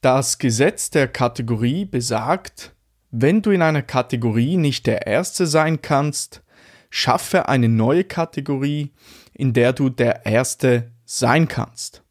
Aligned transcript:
Das 0.00 0.38
Gesetz 0.38 0.88
der 0.88 1.08
Kategorie 1.08 1.84
besagt, 1.84 2.74
wenn 3.10 3.42
du 3.42 3.50
in 3.50 3.60
einer 3.60 3.82
Kategorie 3.82 4.56
nicht 4.56 4.86
der 4.86 5.06
Erste 5.06 5.46
sein 5.46 5.82
kannst, 5.82 6.42
schaffe 6.88 7.50
eine 7.50 7.68
neue 7.68 8.04
Kategorie, 8.04 8.92
in 9.34 9.52
der 9.52 9.74
du 9.74 9.90
der 9.90 10.24
Erste 10.24 10.92
sein 11.04 11.48
kannst. 11.48 12.02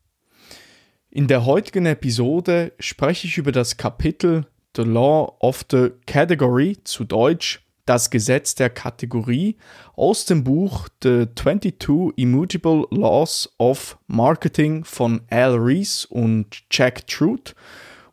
In 1.09 1.27
der 1.27 1.45
heutigen 1.45 1.87
Episode 1.87 2.73
spreche 2.79 3.25
ich 3.25 3.39
über 3.39 3.51
das 3.51 3.77
Kapitel 3.77 4.45
The 4.75 4.83
Law 4.83 5.35
of 5.39 5.65
the 5.71 5.89
Category 6.05 6.77
zu 6.83 7.05
Deutsch 7.05 7.67
das 7.89 8.11
Gesetz 8.11 8.53
der 8.53 8.69
Kategorie 8.69 9.57
aus 9.95 10.25
dem 10.25 10.43
Buch 10.43 10.89
The 11.01 11.25
22 11.35 12.13
Immutable 12.17 12.85
Laws 12.91 13.51
of 13.57 13.97
Marketing 14.05 14.83
von 14.83 15.21
Al 15.31 15.55
Rees 15.55 16.05
und 16.05 16.65
Jack 16.69 17.07
Truth 17.07 17.55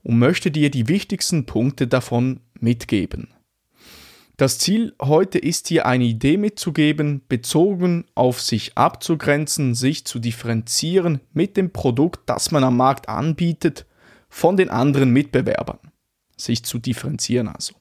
und 0.02 0.18
möchte 0.18 0.50
dir 0.50 0.70
die 0.70 0.88
wichtigsten 0.88 1.44
Punkte 1.44 1.86
davon 1.86 2.40
mitgeben. 2.58 3.28
Das 4.38 4.58
Ziel 4.58 4.94
heute 5.02 5.38
ist 5.38 5.68
dir 5.68 5.84
eine 5.84 6.04
Idee 6.04 6.38
mitzugeben, 6.38 7.20
bezogen 7.28 8.06
auf 8.14 8.40
sich 8.40 8.78
abzugrenzen, 8.78 9.74
sich 9.74 10.06
zu 10.06 10.18
differenzieren 10.18 11.20
mit 11.34 11.58
dem 11.58 11.70
Produkt, 11.70 12.20
das 12.30 12.50
man 12.50 12.64
am 12.64 12.78
Markt 12.78 13.10
anbietet, 13.10 13.84
von 14.30 14.56
den 14.56 14.70
anderen 14.70 15.10
Mitbewerbern. 15.10 15.78
Sich 16.38 16.64
zu 16.64 16.78
differenzieren 16.78 17.48
also. 17.48 17.74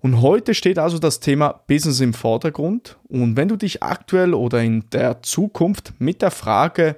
Und 0.00 0.22
heute 0.22 0.54
steht 0.54 0.78
also 0.78 0.98
das 0.98 1.20
Thema 1.20 1.62
Business 1.66 2.00
im 2.00 2.14
Vordergrund. 2.14 2.98
Und 3.08 3.36
wenn 3.36 3.48
du 3.48 3.56
dich 3.56 3.82
aktuell 3.82 4.32
oder 4.34 4.62
in 4.62 4.88
der 4.90 5.22
Zukunft 5.22 5.94
mit 5.98 6.22
der 6.22 6.30
Frage, 6.30 6.96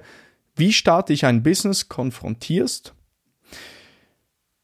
wie 0.55 0.71
starte 0.71 1.13
ich 1.13 1.25
ein 1.25 1.41
Business, 1.41 1.89
konfrontierst, 1.89 2.93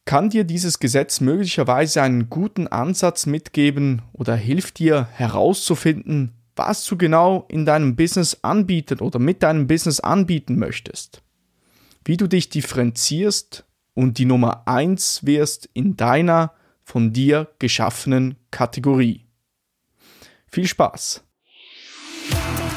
kann 0.05 0.29
dir 0.29 0.43
dieses 0.43 0.79
Gesetz 0.79 1.19
möglicherweise 1.19 2.01
einen 2.01 2.29
guten 2.29 2.67
Ansatz 2.67 3.25
mitgeben 3.25 4.03
oder 4.13 4.35
hilft 4.35 4.79
dir 4.79 5.07
herauszufinden, 5.11 6.33
was 6.55 6.85
du 6.85 6.97
genau 6.97 7.45
in 7.49 7.65
deinem 7.65 7.95
Business 7.95 8.37
anbieten 8.41 8.99
oder 8.99 9.19
mit 9.19 9.43
deinem 9.43 9.67
Business 9.67 9.99
anbieten 9.99 10.57
möchtest. 10.57 11.21
Wie 12.05 12.17
du 12.17 12.27
dich 12.27 12.49
differenzierst 12.49 13.65
und 13.93 14.17
die 14.17 14.25
Nummer 14.25 14.67
eins 14.67 15.25
wirst 15.25 15.69
in 15.73 15.97
deiner 15.97 16.53
von 16.87 17.11
dir 17.11 17.49
geschaffenen 17.59 18.37
Kategorie. 18.49 19.25
Viel 20.49 20.67
Spaß! 20.67 21.21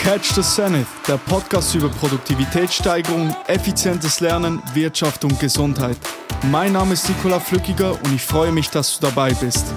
Catch 0.01 0.35
the 0.35 0.43
Zenith, 0.43 0.89
der 1.07 1.17
Podcast 1.17 1.77
über 1.77 1.89
Produktivitätssteigerung, 1.89 3.33
effizientes 3.47 4.19
Lernen, 4.19 4.61
Wirtschaft 4.75 5.25
und 5.25 5.39
Gesundheit. 5.39 5.97
Mein 6.51 6.73
Name 6.73 6.95
ist 6.95 7.09
Nikola 7.09 7.39
Flückiger 7.39 7.93
und 7.93 8.13
ich 8.13 8.23
freue 8.23 8.51
mich, 8.51 8.69
dass 8.71 8.99
du 8.99 9.07
dabei 9.07 9.33
bist. 9.35 9.73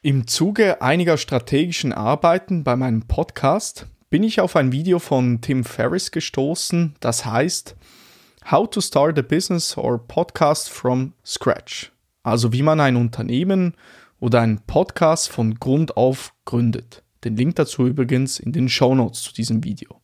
Im 0.00 0.26
Zuge 0.26 0.80
einiger 0.80 1.18
strategischen 1.18 1.92
Arbeiten 1.92 2.64
bei 2.64 2.76
meinem 2.76 3.02
Podcast 3.02 3.86
bin 4.08 4.22
ich 4.22 4.40
auf 4.40 4.56
ein 4.56 4.72
Video 4.72 4.98
von 4.98 5.42
Tim 5.42 5.64
Ferriss 5.64 6.12
gestoßen, 6.12 6.94
das 7.00 7.26
heißt 7.26 7.76
How 8.50 8.68
to 8.68 8.80
Start 8.80 9.18
a 9.18 9.22
Business 9.22 9.78
or 9.78 9.98
Podcast 9.98 10.68
from 10.68 11.14
Scratch. 11.24 11.92
Also 12.22 12.52
wie 12.52 12.62
man 12.62 12.80
ein 12.80 12.96
Unternehmen 12.96 13.74
oder 14.20 14.40
einen 14.40 14.60
Podcast 14.66 15.30
von 15.30 15.54
Grund 15.54 15.96
auf 15.96 16.34
gründet. 16.44 17.02
Den 17.24 17.36
Link 17.36 17.56
dazu 17.56 17.86
übrigens 17.86 18.40
in 18.40 18.52
den 18.52 18.68
Show 18.68 18.94
Notes 18.94 19.22
zu 19.22 19.32
diesem 19.32 19.64
Video. 19.64 20.00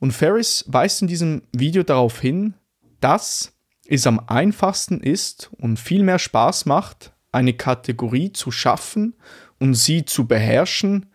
Und 0.00 0.12
Ferris 0.12 0.64
weist 0.66 1.02
in 1.02 1.08
diesem 1.08 1.42
Video 1.52 1.82
darauf 1.82 2.20
hin, 2.20 2.54
dass 3.00 3.52
es 3.86 4.06
am 4.06 4.18
einfachsten 4.26 5.00
ist 5.00 5.50
und 5.58 5.78
viel 5.78 6.02
mehr 6.02 6.18
Spaß 6.18 6.66
macht, 6.66 7.12
eine 7.30 7.52
Kategorie 7.52 8.32
zu 8.32 8.50
schaffen 8.50 9.14
und 9.60 9.74
sie 9.74 10.06
zu 10.06 10.26
beherrschen, 10.26 11.10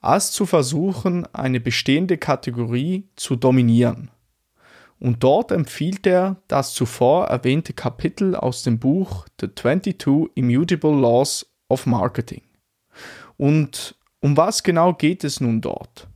als 0.00 0.32
zu 0.32 0.46
versuchen, 0.46 1.26
eine 1.34 1.60
bestehende 1.60 2.18
Kategorie 2.18 3.08
zu 3.16 3.36
dominieren. 3.36 4.10
Und 5.04 5.22
dort 5.22 5.52
empfiehlt 5.52 6.06
er 6.06 6.36
das 6.48 6.72
zuvor 6.72 7.26
erwähnte 7.26 7.74
Kapitel 7.74 8.34
aus 8.34 8.62
dem 8.62 8.78
Buch 8.78 9.26
The 9.38 9.54
22 9.54 10.30
Immutable 10.34 10.98
Laws 10.98 11.44
of 11.68 11.84
Marketing. 11.84 12.40
Und 13.36 13.96
um 14.20 14.38
was 14.38 14.62
genau 14.62 14.94
geht 14.94 15.22
es 15.22 15.42
nun 15.42 15.60
dort? 15.60 16.08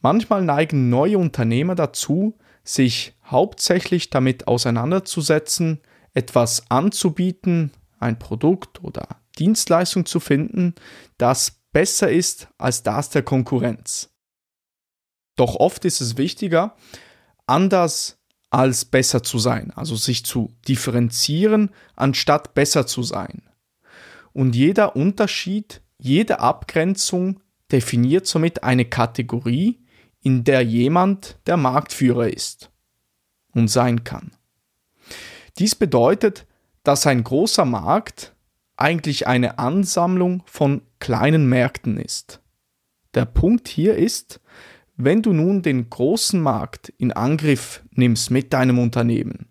Manchmal 0.00 0.42
neigen 0.42 0.88
neue 0.88 1.18
Unternehmer 1.18 1.74
dazu, 1.74 2.38
sich 2.62 3.12
hauptsächlich 3.26 4.08
damit 4.08 4.48
auseinanderzusetzen, 4.48 5.82
etwas 6.14 6.70
anzubieten, 6.70 7.72
ein 7.98 8.18
Produkt 8.18 8.82
oder 8.82 9.20
Dienstleistung 9.38 10.06
zu 10.06 10.18
finden, 10.18 10.76
das 11.18 11.60
besser 11.72 12.10
ist 12.10 12.48
als 12.56 12.82
das 12.82 13.10
der 13.10 13.22
Konkurrenz. 13.22 14.14
Doch 15.36 15.56
oft 15.56 15.84
ist 15.84 16.00
es 16.00 16.16
wichtiger, 16.16 16.74
anders 17.46 18.18
als 18.50 18.84
besser 18.84 19.22
zu 19.22 19.38
sein, 19.38 19.72
also 19.74 19.96
sich 19.96 20.24
zu 20.24 20.52
differenzieren, 20.68 21.70
anstatt 21.96 22.54
besser 22.54 22.86
zu 22.86 23.02
sein. 23.02 23.42
Und 24.32 24.54
jeder 24.54 24.96
Unterschied, 24.96 25.82
jede 25.98 26.40
Abgrenzung 26.40 27.40
definiert 27.72 28.26
somit 28.26 28.62
eine 28.62 28.84
Kategorie, 28.84 29.80
in 30.22 30.44
der 30.44 30.62
jemand 30.62 31.38
der 31.46 31.56
Marktführer 31.56 32.28
ist 32.28 32.70
und 33.52 33.68
sein 33.68 34.04
kann. 34.04 34.30
Dies 35.58 35.74
bedeutet, 35.74 36.46
dass 36.82 37.06
ein 37.06 37.22
großer 37.24 37.64
Markt 37.64 38.34
eigentlich 38.76 39.26
eine 39.26 39.58
Ansammlung 39.58 40.42
von 40.46 40.82
kleinen 40.98 41.48
Märkten 41.48 41.98
ist. 41.98 42.40
Der 43.14 43.24
Punkt 43.24 43.68
hier 43.68 43.96
ist, 43.96 44.40
wenn 44.96 45.22
du 45.22 45.32
nun 45.32 45.62
den 45.62 45.90
großen 45.90 46.40
Markt 46.40 46.90
in 46.98 47.12
Angriff 47.12 47.82
nimmst 47.92 48.30
mit 48.30 48.52
deinem 48.52 48.78
Unternehmen, 48.78 49.46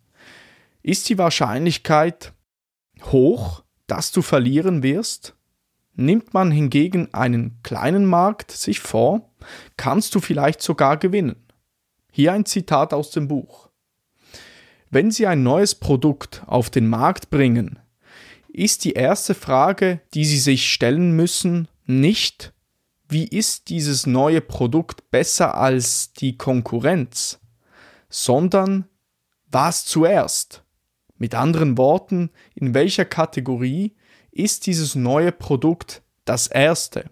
ist 0.81 1.09
die 1.09 1.17
Wahrscheinlichkeit 1.17 2.33
hoch, 3.05 3.63
dass 3.87 4.11
du 4.11 4.21
verlieren 4.21 4.83
wirst? 4.83 5.35
Nimmt 5.95 6.33
man 6.33 6.51
hingegen 6.51 7.13
einen 7.13 7.59
kleinen 7.61 8.05
Markt 8.05 8.51
sich 8.51 8.79
vor, 8.79 9.29
kannst 9.77 10.15
du 10.15 10.19
vielleicht 10.19 10.61
sogar 10.61 10.97
gewinnen. 10.97 11.35
Hier 12.11 12.33
ein 12.33 12.45
Zitat 12.45 12.93
aus 12.93 13.11
dem 13.11 13.27
Buch. 13.27 13.69
Wenn 14.89 15.11
Sie 15.11 15.27
ein 15.27 15.43
neues 15.43 15.75
Produkt 15.75 16.43
auf 16.45 16.69
den 16.69 16.87
Markt 16.87 17.29
bringen, 17.29 17.79
ist 18.47 18.85
die 18.85 18.93
erste 18.93 19.33
Frage, 19.33 20.01
die 20.13 20.25
Sie 20.25 20.37
sich 20.37 20.71
stellen 20.71 21.15
müssen, 21.15 21.67
nicht, 21.85 22.52
wie 23.13 23.25
ist 23.25 23.69
dieses 23.69 24.05
neue 24.05 24.41
Produkt 24.41 25.09
besser 25.11 25.55
als 25.55 26.11
die 26.13 26.37
Konkurrenz, 26.37 27.39
sondern 28.09 28.89
was 29.45 29.85
zuerst? 29.85 30.63
Mit 31.17 31.35
anderen 31.35 31.77
Worten, 31.77 32.31
in 32.55 32.73
welcher 32.73 33.05
Kategorie 33.05 33.95
ist 34.31 34.65
dieses 34.65 34.95
neue 34.95 35.31
Produkt 35.31 36.01
das 36.25 36.47
erste? 36.47 37.09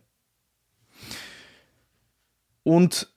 Und 2.63 3.13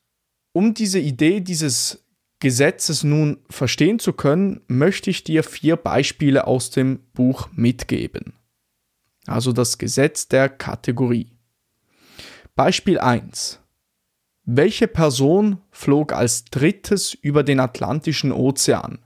um 0.52 0.74
diese 0.74 1.00
Idee 1.00 1.40
dieses 1.40 2.04
Gesetzes 2.38 3.02
nun 3.02 3.38
verstehen 3.48 3.98
zu 3.98 4.12
können, 4.12 4.60
möchte 4.68 5.10
ich 5.10 5.24
dir 5.24 5.42
vier 5.42 5.76
Beispiele 5.76 6.46
aus 6.46 6.70
dem 6.70 7.00
Buch 7.14 7.48
mitgeben. 7.52 8.34
Also 9.26 9.52
das 9.52 9.78
Gesetz 9.78 10.28
der 10.28 10.50
Kategorie. 10.50 11.33
Beispiel 12.56 13.00
1. 13.00 13.58
Welche 14.44 14.86
Person 14.86 15.60
flog 15.72 16.12
als 16.12 16.44
drittes 16.44 17.12
über 17.12 17.42
den 17.42 17.58
Atlantischen 17.58 18.30
Ozean? 18.30 19.04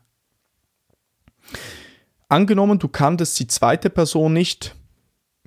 Angenommen, 2.29 2.79
du 2.79 2.89
kanntest 2.89 3.41
die 3.41 3.47
zweite 3.47 3.89
Person 3.89 4.35
nicht, 4.35 4.77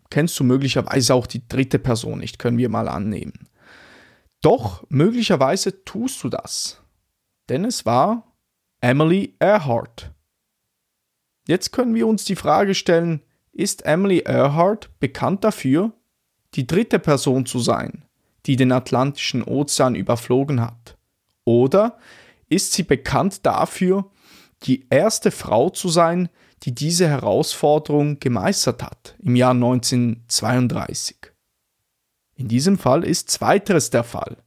kennst 0.10 0.40
du 0.40 0.44
möglicherweise 0.44 1.14
auch 1.14 1.28
die 1.28 1.48
dritte 1.48 1.78
Person 1.78 2.18
nicht, 2.18 2.40
können 2.40 2.58
wir 2.58 2.70
mal 2.70 2.88
annehmen. 2.88 3.48
Doch 4.42 4.84
möglicherweise 4.90 5.86
tust 5.86 6.24
du 6.24 6.30
das, 6.30 6.82
denn 7.50 7.66
es 7.66 7.86
war 7.86 8.36
Emily 8.80 9.36
Earhart. 9.38 10.12
Jetzt 11.48 11.72
können 11.72 11.94
wir 11.94 12.08
uns 12.08 12.26
die 12.26 12.36
Frage 12.36 12.74
stellen, 12.74 13.22
ist 13.52 13.86
Emily 13.86 14.24
Earhart 14.26 14.90
bekannt 15.00 15.44
dafür, 15.44 15.94
die 16.56 16.68
dritte 16.68 17.00
Person 17.00 17.46
zu 17.46 17.60
sein, 17.60 18.06
die 18.46 18.56
den 18.56 18.72
Atlantischen 18.72 19.44
Ozean 19.44 19.96
überflogen 19.96 20.62
hat? 20.62 20.98
Oder 21.46 21.98
ist 22.50 22.74
sie 22.74 22.84
bekannt 22.84 23.46
dafür, 23.46 24.10
die 24.64 24.88
erste 24.90 25.32
Frau 25.32 25.70
zu 25.70 25.90
sein, 25.90 26.30
die 26.64 26.76
diese 26.76 27.08
Herausforderung 27.08 28.20
gemeistert 28.20 28.84
hat 28.84 29.16
im 29.20 29.36
Jahr 29.36 29.52
1932? 29.54 31.18
In 32.36 32.48
diesem 32.48 32.78
Fall 32.78 33.04
ist 33.04 33.30
zweiteres 33.30 33.90
der 33.90 34.04
Fall. 34.04 34.38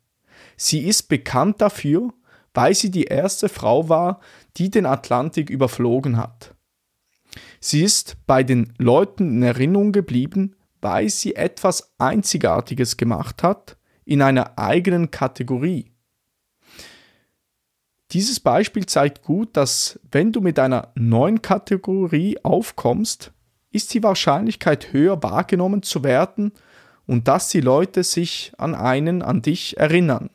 Sie 0.56 0.80
ist 0.80 1.04
bekannt 1.04 1.60
dafür, 1.60 2.12
weil 2.52 2.74
sie 2.74 2.90
die 2.90 3.04
erste 3.04 3.48
Frau 3.48 3.88
war, 3.88 4.20
die 4.56 4.70
den 4.70 4.86
Atlantik 4.86 5.50
überflogen 5.50 6.16
hat. 6.16 6.54
Sie 7.60 7.82
ist 7.82 8.16
bei 8.26 8.42
den 8.42 8.72
Leuten 8.78 9.28
in 9.28 9.42
Erinnerung 9.42 9.90
geblieben, 9.90 10.54
weil 10.84 11.08
sie 11.08 11.34
etwas 11.34 11.94
Einzigartiges 11.96 12.98
gemacht 12.98 13.42
hat 13.42 13.78
in 14.04 14.20
einer 14.20 14.58
eigenen 14.58 15.10
Kategorie. 15.10 15.90
Dieses 18.10 18.38
Beispiel 18.38 18.84
zeigt 18.84 19.22
gut, 19.22 19.56
dass 19.56 19.98
wenn 20.12 20.30
du 20.30 20.42
mit 20.42 20.58
einer 20.58 20.92
neuen 20.94 21.40
Kategorie 21.40 22.38
aufkommst, 22.44 23.32
ist 23.70 23.94
die 23.94 24.02
Wahrscheinlichkeit 24.02 24.92
höher 24.92 25.22
wahrgenommen 25.22 25.82
zu 25.82 26.04
werden 26.04 26.52
und 27.06 27.28
dass 27.28 27.48
die 27.48 27.62
Leute 27.62 28.04
sich 28.04 28.52
an 28.58 28.74
einen, 28.74 29.22
an 29.22 29.40
dich 29.40 29.78
erinnern. 29.78 30.28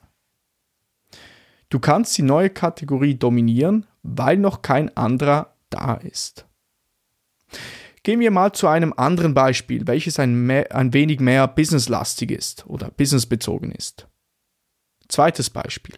Du 1.70 1.78
kannst 1.78 2.18
die 2.18 2.24
neue 2.24 2.50
Kategorie 2.50 3.14
dominieren, 3.14 3.86
weil 4.02 4.38
noch 4.38 4.64
kein 4.64 4.98
anderer 4.98 5.54
da 5.70 5.94
ist. 5.94 6.48
Gehen 8.10 8.22
wir 8.22 8.32
mal 8.32 8.54
zu 8.54 8.66
einem 8.66 8.92
anderen 8.98 9.36
Beispiel, 9.36 9.86
welches 9.86 10.18
ein, 10.18 10.48
mehr, 10.48 10.76
ein 10.76 10.94
wenig 10.94 11.20
mehr 11.20 11.48
businesslastig 11.48 12.32
ist 12.32 12.66
oder 12.66 12.90
businessbezogen 12.90 13.72
ist. 13.72 14.08
Zweites 15.08 15.52
Beispiel. 15.52 15.94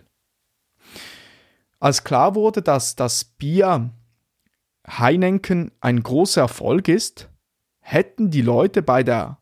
Als 1.79 2.03
klar 2.03 2.35
wurde, 2.35 2.61
dass 2.61 2.97
das 2.97 3.23
Bier 3.23 3.91
Heineken 4.85 5.71
ein 5.79 6.03
großer 6.03 6.41
Erfolg 6.41 6.89
ist, 6.89 7.29
hätten 7.79 8.29
die 8.29 8.41
Leute 8.41 8.81
bei 8.81 9.03
der 9.03 9.37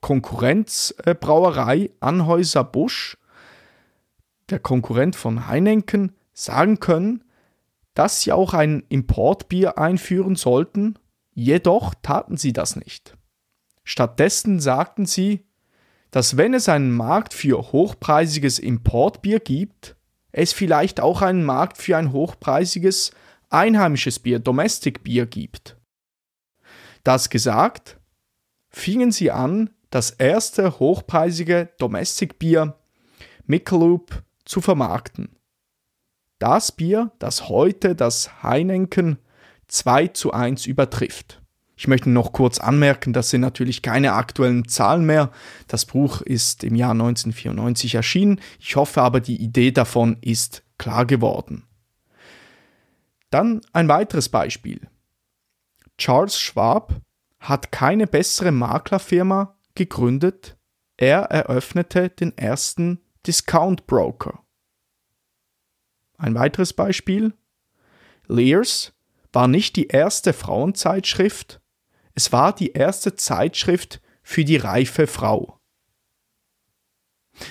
Konkurrenzbrauerei 0.00 1.90
Anhäuser 1.98 2.62
Busch, 2.62 3.18
der 4.48 4.60
Konkurrent 4.60 5.16
von 5.16 5.48
Heineken, 5.48 6.14
sagen 6.32 6.78
können, 6.78 7.24
dass 7.94 8.20
sie 8.20 8.30
auch 8.30 8.54
ein 8.54 8.84
Importbier 8.90 9.76
einführen 9.76 10.36
sollten, 10.36 11.00
jedoch 11.34 11.94
taten 12.02 12.36
sie 12.36 12.52
das 12.52 12.76
nicht. 12.76 13.16
Stattdessen 13.84 14.60
sagten 14.60 15.06
sie, 15.06 15.46
dass 16.10 16.36
wenn 16.36 16.54
es 16.54 16.68
einen 16.68 16.92
Markt 16.92 17.34
für 17.34 17.72
hochpreisiges 17.72 18.58
Importbier 18.58 19.40
gibt, 19.40 19.96
es 20.30 20.52
vielleicht 20.52 21.00
auch 21.00 21.22
einen 21.22 21.44
Markt 21.44 21.78
für 21.78 21.96
ein 21.96 22.12
hochpreisiges 22.12 23.12
einheimisches 23.50 24.18
Bier, 24.18 24.38
Domestic 24.38 25.02
Bier 25.02 25.26
gibt. 25.26 25.76
Das 27.04 27.30
gesagt, 27.30 27.98
fingen 28.70 29.12
sie 29.12 29.30
an, 29.30 29.70
das 29.90 30.10
erste 30.10 30.78
hochpreisige 30.78 31.70
Domestic 31.78 32.38
Bier 32.38 32.78
Michelob 33.46 34.22
zu 34.44 34.60
vermarkten. 34.60 35.36
Das 36.38 36.72
Bier, 36.72 37.12
das 37.18 37.48
heute 37.48 37.94
das 37.94 38.42
Heineken 38.42 39.18
2 39.72 40.08
zu 40.08 40.32
1 40.32 40.66
übertrifft. 40.66 41.40
Ich 41.76 41.88
möchte 41.88 42.10
noch 42.10 42.32
kurz 42.32 42.58
anmerken, 42.58 43.12
das 43.12 43.30
sind 43.30 43.40
natürlich 43.40 43.82
keine 43.82 44.12
aktuellen 44.12 44.68
Zahlen 44.68 45.04
mehr. 45.04 45.32
Das 45.66 45.86
Buch 45.86 46.20
ist 46.20 46.62
im 46.62 46.74
Jahr 46.74 46.92
1994 46.92 47.94
erschienen. 47.94 48.40
Ich 48.60 48.76
hoffe 48.76 49.00
aber, 49.02 49.20
die 49.20 49.42
Idee 49.42 49.72
davon 49.72 50.18
ist 50.20 50.62
klar 50.78 51.06
geworden. 51.06 51.64
Dann 53.30 53.62
ein 53.72 53.88
weiteres 53.88 54.28
Beispiel. 54.28 54.88
Charles 55.96 56.38
Schwab 56.38 57.00
hat 57.40 57.72
keine 57.72 58.06
bessere 58.06 58.52
Maklerfirma 58.52 59.56
gegründet. 59.74 60.58
Er 60.98 61.22
eröffnete 61.22 62.10
den 62.10 62.36
ersten 62.36 63.00
Discount 63.26 63.86
Broker. 63.86 64.44
Ein 66.18 66.34
weiteres 66.34 66.74
Beispiel. 66.74 67.32
Lears 68.28 68.92
war 69.32 69.48
nicht 69.48 69.76
die 69.76 69.88
erste 69.88 70.32
Frauenzeitschrift, 70.32 71.60
es 72.14 72.32
war 72.32 72.54
die 72.54 72.72
erste 72.72 73.14
Zeitschrift 73.14 74.00
für 74.22 74.44
die 74.44 74.56
reife 74.56 75.06
Frau. 75.06 75.58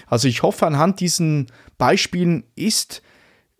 Also 0.05 0.27
ich 0.27 0.43
hoffe, 0.43 0.67
anhand 0.67 0.99
diesen 0.99 1.47
Beispielen 1.77 2.43
ist 2.55 3.01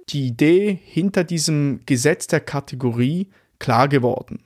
die 0.09 0.27
Idee 0.27 0.79
hinter 0.83 1.23
diesem 1.23 1.81
Gesetz 1.85 2.27
der 2.27 2.41
Kategorie 2.41 3.31
klar 3.59 3.87
geworden. 3.87 4.43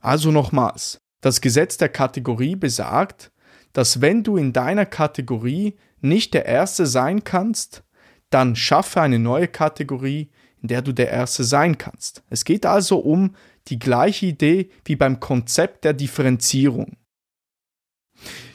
Also 0.00 0.30
nochmals, 0.30 1.00
das 1.20 1.40
Gesetz 1.40 1.76
der 1.76 1.88
Kategorie 1.88 2.56
besagt, 2.56 3.32
dass 3.72 4.00
wenn 4.00 4.22
du 4.22 4.36
in 4.36 4.52
deiner 4.52 4.86
Kategorie 4.86 5.76
nicht 6.00 6.34
der 6.34 6.46
Erste 6.46 6.86
sein 6.86 7.24
kannst, 7.24 7.84
dann 8.30 8.56
schaffe 8.56 9.00
eine 9.00 9.18
neue 9.18 9.48
Kategorie, 9.48 10.30
in 10.62 10.68
der 10.68 10.80
du 10.80 10.92
der 10.92 11.10
Erste 11.10 11.44
sein 11.44 11.76
kannst. 11.76 12.22
Es 12.30 12.44
geht 12.44 12.64
also 12.64 12.98
um 12.98 13.34
die 13.68 13.78
gleiche 13.78 14.26
Idee 14.26 14.70
wie 14.84 14.96
beim 14.96 15.20
Konzept 15.20 15.84
der 15.84 15.92
Differenzierung. 15.92 16.96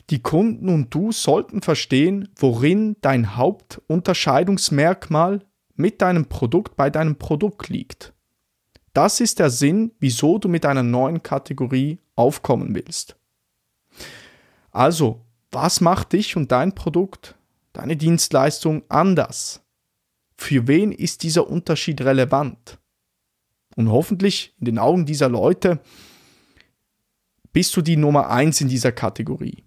Die 0.10 0.22
Kunden 0.22 0.70
und 0.70 0.94
du 0.94 1.12
sollten 1.12 1.62
verstehen, 1.62 2.30
worin 2.38 2.96
dein 3.02 3.36
Hauptunterscheidungsmerkmal 3.36 5.44
mit 5.76 6.02
deinem 6.02 6.28
Produkt 6.28 6.78
bei 6.78 6.90
deinem 6.90 7.18
Produkt 7.18 7.70
liegt. 7.70 8.14
Das 8.94 9.20
ist 9.20 9.40
der 9.40 9.50
Sinn, 9.50 9.92
wieso 10.00 10.40
du 10.40 10.48
mit 10.48 10.66
einer 10.66 10.84
neuen 10.84 11.22
Kategorie 11.22 12.00
aufkommen 12.16 12.74
willst. 12.74 13.18
Also, 14.72 15.26
was 15.52 15.82
macht 15.82 16.14
dich 16.14 16.36
und 16.36 16.52
dein 16.52 16.74
Produkt, 16.74 17.36
deine 17.74 17.98
Dienstleistung 17.98 18.84
anders? 18.90 19.62
Für 20.38 20.68
wen 20.68 20.92
ist 20.92 21.24
dieser 21.24 21.50
Unterschied 21.50 22.02
relevant? 22.02 22.80
Und 23.76 23.92
hoffentlich 23.92 24.56
in 24.60 24.66
den 24.66 24.80
Augen 24.80 25.06
dieser 25.06 25.30
Leute 25.30 25.80
bist 27.54 27.76
du 27.76 27.82
die 27.82 27.98
Nummer 27.98 28.30
eins 28.30 28.62
in 28.62 28.68
dieser 28.68 28.92
Kategorie. 28.92 29.64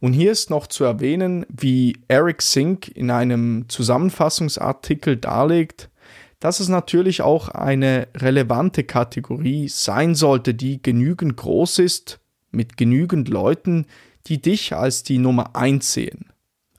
Und 0.00 0.14
hier 0.14 0.32
ist 0.32 0.50
noch 0.50 0.66
zu 0.66 0.84
erwähnen, 0.84 1.44
wie 1.48 1.98
Eric 2.08 2.42
Sink 2.42 2.88
in 2.88 3.10
einem 3.10 3.68
Zusammenfassungsartikel 3.68 5.16
darlegt, 5.16 5.90
dass 6.38 6.60
es 6.60 6.68
natürlich 6.68 7.20
auch 7.20 7.50
eine 7.50 8.08
relevante 8.16 8.84
Kategorie 8.84 9.68
sein 9.68 10.14
sollte, 10.14 10.54
die 10.54 10.82
genügend 10.82 11.36
groß 11.36 11.78
ist, 11.80 12.20
mit 12.50 12.78
genügend 12.78 13.28
Leuten, 13.28 13.86
die 14.26 14.40
dich 14.40 14.74
als 14.74 15.02
die 15.02 15.18
Nummer 15.18 15.54
1 15.54 15.92
sehen. 15.92 16.29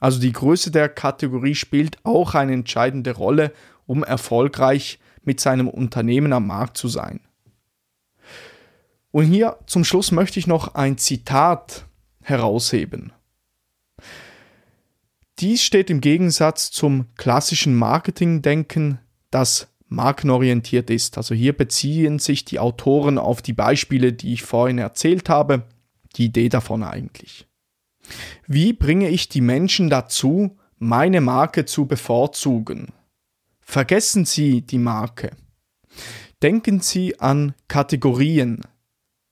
Also 0.02 0.20
die 0.20 0.34
Größe 0.34 0.72
der 0.72 0.90
Kategorie 0.90 1.56
spielt 1.56 2.04
auch 2.04 2.36
eine 2.36 2.52
entscheidende 2.52 3.16
Rolle, 3.16 3.54
um 3.86 4.04
erfolgreich 4.04 5.00
mit 5.24 5.40
seinem 5.40 5.70
Unternehmen 5.70 6.34
am 6.34 6.48
Markt 6.48 6.76
zu 6.76 6.90
sein. 6.90 7.22
Und 9.12 9.26
hier 9.26 9.58
zum 9.68 9.86
Schluss 9.86 10.12
möchte 10.12 10.40
ich 10.40 10.48
noch 10.48 10.76
ein 10.76 10.98
Zitat 10.98 11.86
herausheben. 12.22 13.14
Dies 15.40 15.64
steht 15.64 15.90
im 15.90 16.02
Gegensatz 16.02 16.72
zum 16.72 17.06
klassischen 17.16 17.76
Marketingdenken 17.76 19.00
das 19.32 19.70
markenorientiert 19.88 20.90
ist. 20.90 21.18
Also 21.18 21.34
hier 21.34 21.54
beziehen 21.54 22.20
sich 22.20 22.46
die 22.46 22.60
Autoren 22.60 23.18
auf 23.18 23.42
die 23.42 23.54
Beispiele, 23.54 24.14
die 24.14 24.34
ich 24.34 24.44
vorhin 24.44 24.78
erzählt 24.78 25.30
habe, 25.30 25.64
die 26.16 26.26
Idee 26.26 26.50
davon 26.50 26.84
eigentlich. 26.84 27.48
Wie 28.48 28.74
bringe 28.74 29.10
ich 29.10 29.30
die 29.30 29.42
Menschen 29.42 29.90
dazu, 29.90 30.58
meine 30.78 31.22
Marke 31.22 31.66
zu 31.66 31.86
bevorzugen? 31.86 32.94
Vergessen 33.60 34.26
Sie 34.26 34.62
die 34.62 34.80
Marke. 34.80 35.32
Denken 36.42 36.80
Sie 36.80 37.20
an 37.20 37.54
Kategorien. 37.68 38.62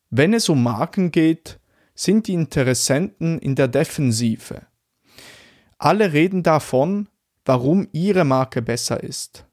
Wenn 0.09 0.33
es 0.33 0.49
um 0.49 0.63
Marken 0.63 1.11
geht, 1.11 1.59
sind 1.93 2.27
die 2.27 2.33
Interessenten 2.33 3.39
in 3.39 3.55
der 3.55 3.67
Defensive. 3.67 4.61
Alle 5.77 6.13
reden 6.13 6.43
davon, 6.43 7.09
warum 7.45 7.87
ihre 7.91 8.25
Marke 8.25 8.61
besser 8.61 9.03
ist. 9.03 9.45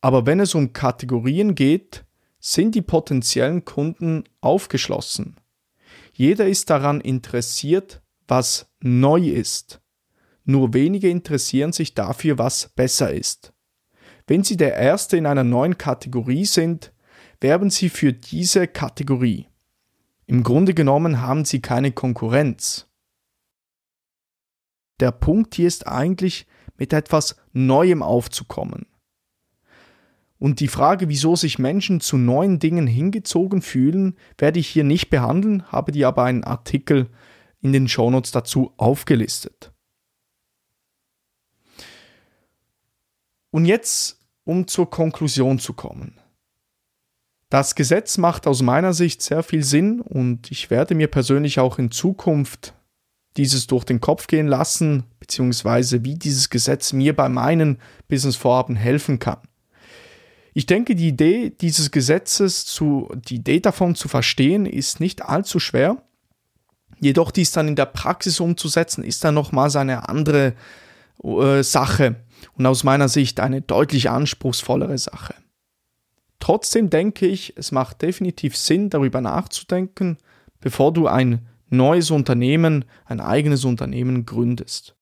Aber 0.00 0.26
wenn 0.26 0.40
es 0.40 0.54
um 0.54 0.72
Kategorien 0.72 1.54
geht, 1.54 2.04
sind 2.40 2.74
die 2.74 2.82
potenziellen 2.82 3.64
Kunden 3.64 4.24
aufgeschlossen. 4.40 5.36
Jeder 6.12 6.48
ist 6.48 6.70
daran 6.70 7.00
interessiert, 7.00 8.01
was 8.28 8.70
neu 8.80 9.28
ist. 9.28 9.80
Nur 10.44 10.74
wenige 10.74 11.08
interessieren 11.08 11.72
sich 11.72 11.94
dafür, 11.94 12.38
was 12.38 12.68
besser 12.68 13.12
ist. 13.12 13.52
Wenn 14.26 14.44
Sie 14.44 14.56
der 14.56 14.74
Erste 14.76 15.16
in 15.16 15.26
einer 15.26 15.44
neuen 15.44 15.78
Kategorie 15.78 16.44
sind, 16.44 16.92
werben 17.40 17.70
Sie 17.70 17.88
für 17.88 18.12
diese 18.12 18.66
Kategorie. 18.66 19.48
Im 20.26 20.42
Grunde 20.42 20.74
genommen 20.74 21.20
haben 21.20 21.44
Sie 21.44 21.60
keine 21.60 21.92
Konkurrenz. 21.92 22.88
Der 25.00 25.10
Punkt 25.10 25.54
hier 25.54 25.68
ist 25.68 25.86
eigentlich, 25.86 26.46
mit 26.76 26.92
etwas 26.92 27.36
Neuem 27.52 28.02
aufzukommen. 28.02 28.86
Und 30.38 30.58
die 30.58 30.68
Frage, 30.68 31.08
wieso 31.08 31.36
sich 31.36 31.60
Menschen 31.60 32.00
zu 32.00 32.16
neuen 32.16 32.58
Dingen 32.58 32.88
hingezogen 32.88 33.62
fühlen, 33.62 34.16
werde 34.38 34.58
ich 34.58 34.66
hier 34.66 34.82
nicht 34.82 35.08
behandeln, 35.08 35.70
habe 35.70 35.92
dir 35.92 36.08
aber 36.08 36.24
einen 36.24 36.42
Artikel 36.42 37.08
in 37.62 37.72
den 37.72 37.88
Shownotes 37.88 38.32
dazu 38.32 38.72
aufgelistet. 38.76 39.72
Und 43.50 43.64
jetzt 43.64 44.18
um 44.44 44.66
zur 44.66 44.90
Konklusion 44.90 45.58
zu 45.58 45.72
kommen. 45.72 46.18
Das 47.48 47.74
Gesetz 47.74 48.18
macht 48.18 48.46
aus 48.46 48.62
meiner 48.62 48.94
Sicht 48.94 49.22
sehr 49.22 49.42
viel 49.42 49.62
Sinn 49.62 50.00
und 50.00 50.50
ich 50.50 50.70
werde 50.70 50.94
mir 50.94 51.08
persönlich 51.08 51.60
auch 51.60 51.78
in 51.78 51.90
Zukunft 51.90 52.74
dieses 53.36 53.66
durch 53.66 53.84
den 53.84 54.00
Kopf 54.00 54.26
gehen 54.26 54.46
lassen, 54.46 55.04
beziehungsweise 55.20 56.04
wie 56.04 56.14
dieses 56.14 56.50
Gesetz 56.50 56.92
mir 56.92 57.14
bei 57.14 57.28
meinen 57.28 57.78
Businessvorhaben 58.08 58.76
helfen 58.76 59.18
kann. 59.18 59.38
Ich 60.54 60.66
denke, 60.66 60.94
die 60.94 61.08
Idee 61.08 61.50
dieses 61.50 61.90
Gesetzes 61.90 62.66
zu, 62.66 63.08
die 63.14 63.36
Idee 63.36 63.60
davon 63.60 63.94
zu 63.94 64.08
verstehen, 64.08 64.66
ist 64.66 65.00
nicht 65.00 65.22
allzu 65.22 65.60
schwer. 65.60 66.02
Jedoch 67.02 67.32
dies 67.32 67.50
dann 67.50 67.66
in 67.66 67.74
der 67.74 67.86
Praxis 67.86 68.38
umzusetzen, 68.38 69.02
ist 69.02 69.24
dann 69.24 69.34
nochmals 69.34 69.74
eine 69.74 70.08
andere 70.08 70.54
äh, 71.24 71.60
Sache 71.64 72.14
und 72.56 72.64
aus 72.64 72.84
meiner 72.84 73.08
Sicht 73.08 73.40
eine 73.40 73.60
deutlich 73.60 74.08
anspruchsvollere 74.08 74.96
Sache. 74.98 75.34
Trotzdem 76.38 76.90
denke 76.90 77.26
ich, 77.26 77.54
es 77.56 77.72
macht 77.72 78.02
definitiv 78.02 78.56
Sinn, 78.56 78.88
darüber 78.88 79.20
nachzudenken, 79.20 80.16
bevor 80.60 80.92
du 80.92 81.08
ein 81.08 81.48
neues 81.70 82.12
Unternehmen, 82.12 82.84
ein 83.04 83.20
eigenes 83.20 83.64
Unternehmen 83.64 84.24
gründest. 84.24 84.94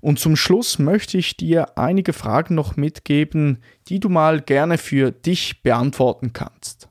Und 0.00 0.20
zum 0.20 0.36
Schluss 0.36 0.78
möchte 0.78 1.18
ich 1.18 1.36
dir 1.36 1.76
einige 1.76 2.12
Fragen 2.12 2.54
noch 2.54 2.76
mitgeben, 2.76 3.58
die 3.88 3.98
du 3.98 4.08
mal 4.08 4.40
gerne 4.40 4.78
für 4.78 5.10
dich 5.10 5.64
beantworten 5.64 6.32
kannst. 6.32 6.88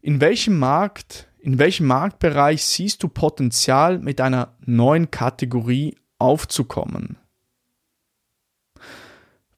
In 0.00 0.20
welchem 0.20 0.58
Markt, 0.58 1.28
in 1.42 1.58
welchem 1.58 1.88
Marktbereich 1.88 2.64
siehst 2.64 3.02
du 3.02 3.08
Potenzial 3.08 3.98
mit 3.98 4.20
einer 4.20 4.54
neuen 4.64 5.10
Kategorie 5.10 5.96
aufzukommen? 6.18 7.18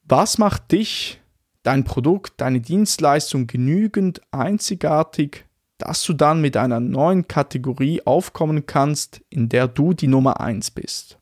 Was 0.03 0.39
macht 0.39 0.71
dich, 0.71 1.21
dein 1.61 1.83
Produkt, 1.83 2.41
deine 2.41 2.59
Dienstleistung 2.59 3.45
genügend 3.45 4.21
einzigartig, 4.31 5.45
dass 5.77 6.03
du 6.03 6.13
dann 6.13 6.41
mit 6.41 6.57
einer 6.57 6.79
neuen 6.79 7.27
Kategorie 7.27 8.01
aufkommen 8.03 8.65
kannst, 8.65 9.21
in 9.29 9.47
der 9.49 9.67
du 9.67 9.93
die 9.93 10.07
Nummer 10.07 10.39
1 10.39 10.71
bist? 10.71 11.19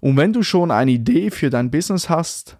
Und 0.00 0.16
wenn 0.16 0.32
du 0.32 0.42
schon 0.42 0.70
eine 0.70 0.92
Idee 0.92 1.30
für 1.30 1.50
dein 1.50 1.70
Business 1.70 2.08
hast, 2.08 2.56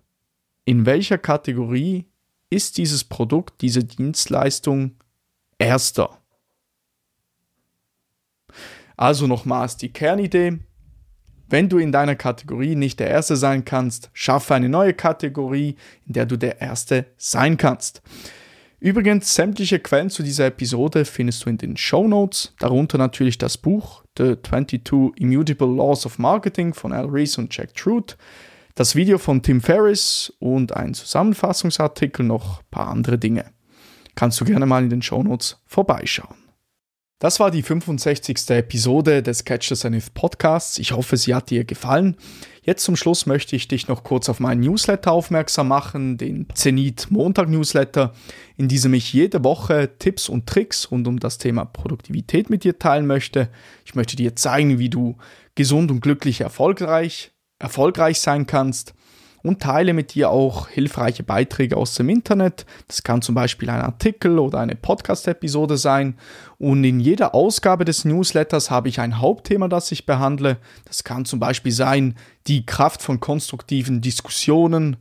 in 0.67 0.85
welcher 0.85 1.17
Kategorie 1.17 2.07
ist 2.51 2.77
dieses 2.77 3.05
Produkt, 3.05 3.63
diese 3.63 3.85
Dienstleistung 3.85 4.97
erster? 5.59 6.24
Also 8.97 9.27
nochmals 9.27 9.77
die 9.77 9.93
Kernidee. 9.93 10.59
Wenn 11.49 11.69
du 11.69 11.79
in 11.79 11.93
deiner 11.93 12.17
Kategorie 12.17 12.75
nicht 12.75 13.01
der 13.01 13.09
Erste 13.09 13.37
sein 13.37 13.65
kannst, 13.65 14.11
schaffe 14.13 14.55
eine 14.55 14.69
neue 14.69 14.95
Kategorie, 14.95 15.77
in 16.07 16.15
der 16.15 16.27
du 16.27 16.37
der 16.37 16.61
Erste 16.61 17.07
sein 17.17 17.57
kannst. 17.57 18.03
Übrigens, 18.81 19.35
sämtliche 19.35 19.79
Quellen 19.79 20.11
zu 20.11 20.23
dieser 20.23 20.47
Episode 20.47 21.05
findest 21.05 21.45
du 21.45 21.51
in 21.51 21.59
den 21.59 21.77
Show 21.77 22.07
Notes, 22.07 22.55
darunter 22.59 22.99
natürlich 22.99 23.39
das 23.39 23.57
Buch 23.57 24.05
The 24.19 24.37
22 24.43 25.13
Immutable 25.17 25.75
Laws 25.75 26.05
of 26.05 26.19
Marketing 26.19 26.75
von 26.75 26.93
Al 26.93 27.07
Rees 27.07 27.39
und 27.39 27.57
Jack 27.57 27.75
Truth, 27.75 28.19
das 28.75 28.95
Video 28.95 29.19
von 29.19 29.43
Tim 29.43 29.61
Ferriss 29.61 30.33
und 30.39 30.77
ein 30.77 30.93
Zusammenfassungsartikel, 30.93 32.27
noch 32.27 32.61
ein 32.61 32.67
paar 32.71 32.89
andere 32.89 33.17
Dinge. 33.17 33.47
Kannst 34.17 34.41
du 34.41 34.45
gerne 34.45 34.67
mal 34.67 34.83
in 34.83 34.91
den 34.91 35.03
Show 35.03 35.23
Notes 35.23 35.57
vorbeischauen. 35.67 36.44
Das 37.21 37.39
war 37.39 37.51
die 37.51 37.63
65. 37.63 38.51
Episode 38.51 39.23
des 39.23 39.45
Catch 39.45 39.69
the 39.69 39.77
Zenith 39.77 40.13
Podcasts. 40.15 40.79
Ich 40.79 40.93
hoffe, 40.93 41.17
sie 41.17 41.35
hat 41.35 41.49
dir 41.49 41.65
gefallen. 41.65 42.17
Jetzt 42.63 42.85
zum 42.85 42.97
Schluss 42.97 43.25
möchte 43.27 43.55
ich 43.55 43.69
dich 43.69 43.87
noch 43.87 44.03
kurz 44.03 44.29
auf 44.29 44.41
meinen 44.41 44.63
Newsletter 44.63 45.13
aufmerksam 45.13 45.69
machen, 45.69 46.17
den 46.17 46.49
Zenith 46.55 47.11
Montag 47.11 47.49
Newsletter, 47.49 48.15
in 48.57 48.67
diesem 48.69 48.95
ich 48.95 49.13
jede 49.13 49.45
Woche 49.45 49.97
Tipps 49.99 50.29
und 50.29 50.47
Tricks 50.49 50.91
rund 50.91 51.07
um 51.07 51.21
das 51.21 51.39
Thema 51.39 51.65
Produktivität 51.65 52.51
mit 52.51 52.65
dir 52.65 52.79
teilen 52.79 53.07
möchte. 53.07 53.49
Ich 53.85 53.95
möchte 53.95 54.17
dir 54.17 54.35
zeigen, 54.35 54.79
wie 54.79 54.91
du 54.91 55.17
gesund 55.55 55.93
und 55.93 56.01
glücklich 56.01 56.41
erfolgreich, 56.41 57.33
erfolgreich 57.61 58.21
sein 58.21 58.47
kannst 58.47 58.95
und 59.45 59.61
teile 59.61 59.93
mit 59.93 60.15
dir 60.15 60.31
auch 60.31 60.69
hilfreiche 60.69 61.23
Beiträge 61.23 61.77
aus 61.77 61.95
dem 61.95 62.09
Internet. 62.09 62.65
Das 62.89 63.03
kann 63.03 63.21
zum 63.21 63.35
Beispiel 63.35 63.69
ein 63.69 63.83
Artikel 63.83 64.39
oder 64.39 64.59
eine 64.59 64.75
Podcast-Episode 64.75 65.77
sein. 65.77 66.17
Und 66.59 66.83
in 66.83 66.99
jeder 66.99 67.35
Ausgabe 67.35 67.85
des 67.85 68.07
Newsletters 68.07 68.71
habe 68.71 68.89
ich 68.89 69.01
ein 69.01 69.21
Hauptthema, 69.21 69.69
das 69.69 69.93
ich 69.93 70.07
behandle. 70.07 70.57
Das 70.87 71.05
kann 71.05 71.27
zum 71.27 71.41
Beispiel 71.41 71.73
sein 71.73 72.15
die 72.47 72.65
Kraft 72.65 73.03
von 73.03 73.21
konstruktiven 73.21 74.01
Diskussionen. 74.01 74.97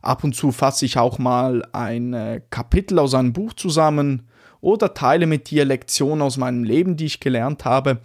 Ab 0.00 0.24
und 0.24 0.34
zu 0.34 0.50
fasse 0.50 0.86
ich 0.86 0.96
auch 0.96 1.18
mal 1.18 1.62
ein 1.72 2.14
äh, 2.14 2.40
Kapitel 2.48 2.98
aus 2.98 3.12
einem 3.12 3.34
Buch 3.34 3.52
zusammen 3.52 4.28
oder 4.62 4.94
teile 4.94 5.26
mit 5.26 5.50
dir 5.50 5.66
Lektionen 5.66 6.22
aus 6.22 6.38
meinem 6.38 6.64
Leben, 6.64 6.96
die 6.96 7.04
ich 7.04 7.20
gelernt 7.20 7.66
habe. 7.66 7.98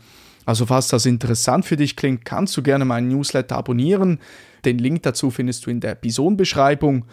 Also 0.46 0.66
falls 0.66 0.88
das 0.88 1.06
interessant 1.06 1.66
für 1.66 1.78
dich 1.78 1.96
klingt, 1.96 2.26
kannst 2.26 2.56
du 2.58 2.64
gerne 2.64 2.86
meinen 2.86 3.10
Newsletter 3.10 3.56
abonnieren. 3.56 4.20
Den 4.66 4.80
Link 4.80 5.04
dazu 5.04 5.32
findest 5.32 5.66
du 5.66 5.70
in 5.70 5.80
der 5.80 5.92
Episodenbeschreibung. 5.92 7.06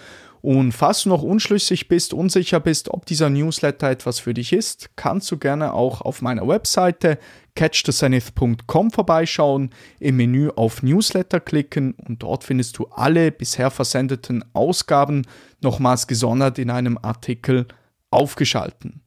Und 0.42 0.70
falls 0.72 1.02
du 1.02 1.08
noch 1.08 1.22
unschlüssig 1.22 1.88
bist, 1.88 2.14
unsicher 2.14 2.60
bist, 2.60 2.88
ob 2.90 3.04
dieser 3.04 3.30
Newsletter 3.30 3.90
etwas 3.90 4.20
für 4.20 4.32
dich 4.32 4.52
ist, 4.52 4.90
kannst 4.94 5.28
du 5.32 5.38
gerne 5.38 5.72
auch 5.72 6.02
auf 6.02 6.22
meiner 6.22 6.46
Webseite 6.46 7.18
catchthezenith.com 7.56 8.92
vorbeischauen, 8.92 9.70
im 9.98 10.16
Menü 10.16 10.50
auf 10.54 10.84
Newsletter 10.84 11.40
klicken 11.40 11.94
und 11.94 12.22
dort 12.22 12.44
findest 12.44 12.78
du 12.78 12.86
alle 12.92 13.32
bisher 13.32 13.72
versendeten 13.72 14.44
Ausgaben 14.52 15.22
nochmals 15.62 16.06
gesondert 16.06 16.60
in 16.60 16.70
einem 16.70 16.96
Artikel 17.02 17.66
aufgeschalten. 18.10 19.02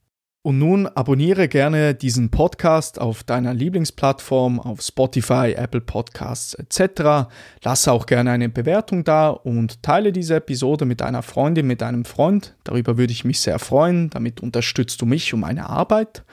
Und 0.50 0.58
nun 0.58 0.88
abonniere 0.88 1.48
gerne 1.48 1.94
diesen 1.94 2.32
Podcast 2.32 3.00
auf 3.00 3.24
deiner 3.24 3.54
Lieblingsplattform, 3.54 4.60
auf 4.60 4.82
Spotify, 4.82 5.54
Apple 5.56 5.80
Podcasts 5.80 6.56
etc. 6.56 7.30
Lasse 7.64 7.92
auch 7.92 8.08
gerne 8.08 8.32
eine 8.32 8.50
Bewertung 8.50 9.04
da 9.04 9.30
und 9.30 9.84
teile 9.84 10.12
diese 10.12 10.38
Episode 10.38 10.86
mit 10.86 11.04
einer 11.04 11.22
Freundin, 11.22 11.68
mit 11.68 11.84
einem 11.84 12.04
Freund. 12.04 12.56
Darüber 12.64 12.98
würde 12.98 13.14
ich 13.14 13.26
mich 13.26 13.42
sehr 13.42 13.60
freuen. 13.60 14.10
Damit 14.10 14.42
unterstützt 14.42 15.00
du 15.04 15.06
mich 15.06 15.36
und 15.36 15.42
meine 15.42 15.70
Arbeit. 15.70 16.24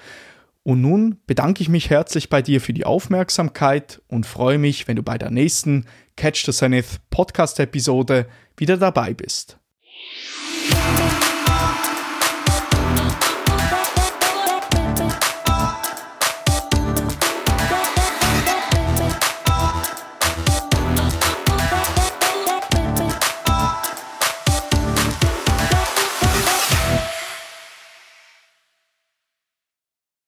Und 0.63 0.81
nun 0.81 1.19
bedanke 1.27 1.61
ich 1.61 1.69
mich 1.69 1.91
herzlich 1.91 2.31
bei 2.31 2.41
dir 2.41 2.63
für 2.63 2.73
die 2.73 2.87
Aufmerksamkeit 2.87 4.01
und 4.09 4.25
freue 4.25 4.57
mich, 4.57 4.89
wenn 4.89 4.97
du 4.97 5.03
bei 5.03 5.19
der 5.19 5.31
nächsten 5.31 5.85
Catch 6.17 6.47
the 6.47 6.53
Zenith 6.53 7.01
Podcast 7.11 7.61
Episode 7.61 8.25
wieder 8.57 8.79
dabei 8.79 9.13
bist. 9.13 9.59